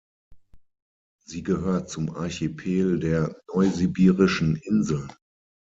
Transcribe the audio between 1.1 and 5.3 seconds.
Sie gehört zum Archipel der Neusibirischen Inseln.